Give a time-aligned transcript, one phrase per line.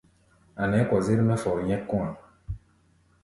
[0.61, 2.15] A̧ nɛɛ́ kɔzér mɛ́ fɔr nyɛ́k kɔ̧́-a̧.